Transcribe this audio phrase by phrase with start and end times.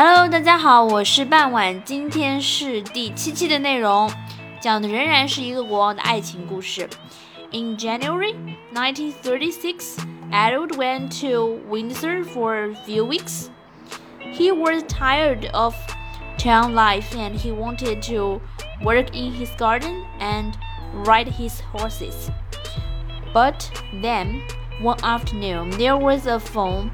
[0.00, 4.10] Hello，大家好，我是半晚，今天是第七期的内容，
[4.60, 6.88] 讲的仍然是一个国王的爱情故事。
[7.52, 8.34] In January
[8.74, 9.98] 1936,
[10.30, 13.48] Edward went to Windsor for a few weeks.
[14.32, 15.74] He was tired of
[16.38, 18.40] town life and he wanted to
[18.82, 20.52] work in his garden and
[21.04, 22.30] ride his horses.
[23.32, 23.70] But
[24.02, 24.42] then,
[24.82, 26.90] one afternoon, there was a phone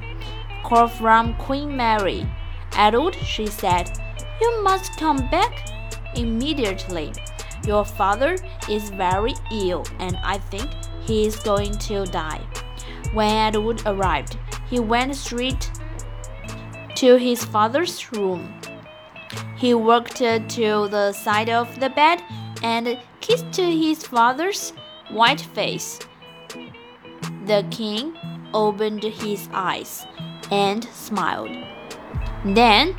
[0.63, 2.25] call from Queen Mary.
[2.78, 3.90] Edward, she said,
[4.40, 5.68] you must come back
[6.14, 7.12] immediately.
[7.66, 8.36] Your father
[8.70, 12.40] is very ill, and I think he is going to die.
[13.12, 14.38] When Edward arrived,
[14.70, 15.70] he went straight
[16.94, 18.54] to his father's room.
[19.56, 22.22] He walked to the side of the bed
[22.62, 24.72] and kissed his father's
[25.10, 25.98] white face.
[27.46, 28.16] The king
[28.54, 30.06] opened his eyes
[30.52, 31.56] and smiled.
[32.44, 32.94] Then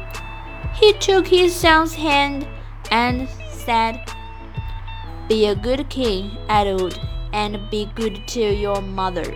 [0.73, 2.47] he took his son's hand
[2.91, 4.01] and said,
[5.27, 6.99] Be a good king, Edward,
[7.33, 9.35] and be good to your mother.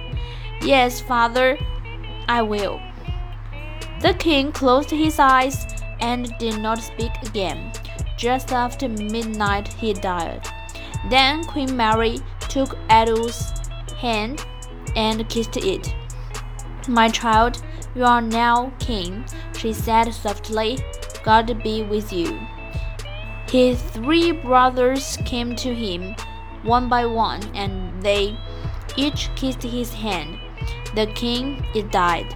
[0.62, 1.58] Yes, father,
[2.28, 2.80] I will.
[4.02, 5.66] The king closed his eyes
[6.00, 7.72] and did not speak again.
[8.18, 10.48] Just after midnight, he died.
[11.09, 13.52] Then Queen Mary took Edward's
[13.98, 14.46] hand
[14.96, 15.94] and kissed it.
[16.88, 17.62] My child,
[17.96, 19.26] you are now king,
[19.64, 20.78] she said softly.
[21.23, 22.38] God be with you.
[23.50, 26.16] His three brothers came to him
[26.64, 28.38] one by one, and they
[28.97, 30.38] each kissed his hand.
[30.95, 32.36] The king is died.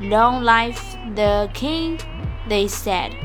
[0.00, 2.00] Long life the king,
[2.48, 3.16] they said.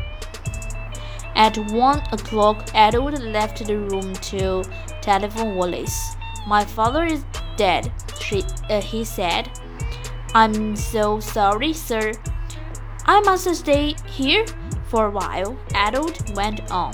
[1.36, 4.64] At one o'clock, Edward left the room to
[5.02, 6.16] telephone Wallis.
[6.48, 7.24] My father is
[7.58, 9.50] dead, she, uh, he said.
[10.36, 12.14] I'm so sorry, sir.
[13.10, 14.46] I must stay here
[14.86, 16.94] for a while, Edward went on,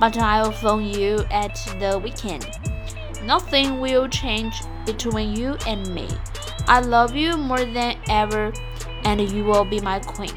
[0.00, 2.50] but I'll phone you at the weekend.
[3.22, 6.08] Nothing will change between you and me.
[6.66, 8.52] I love you more than ever,
[9.04, 10.36] and you will be my queen.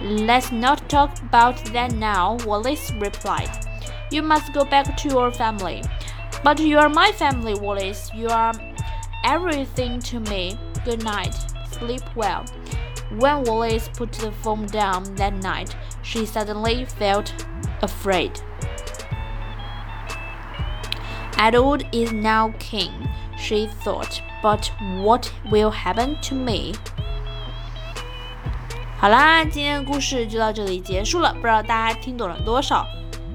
[0.00, 3.50] Let's not talk about that now, Wallis replied.
[4.12, 5.82] You must go back to your family.
[6.44, 8.08] But you are my family, Wallis.
[8.14, 8.52] You are
[9.24, 10.56] everything to me.
[10.84, 11.34] Good night.
[11.72, 12.44] Sleep well.
[13.10, 17.32] When Wallis put the phone down that night, she suddenly felt
[17.80, 18.32] afraid.
[21.36, 22.90] Edward is now king,
[23.36, 24.70] she thought, but
[25.02, 26.74] what will happen to me?
[28.98, 32.86] 好啦，今天的故事就到这里结束了，不知道大家听懂了多少？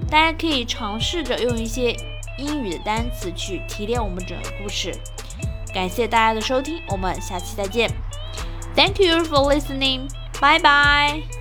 [0.09, 1.95] 大家可以尝试着用一些
[2.37, 4.91] 英语的单词去提炼我们整个故事。
[5.71, 7.91] 感谢大家的收听，我们下期再见。
[8.79, 10.09] Thank you for listening.
[10.39, 11.38] Bye bye.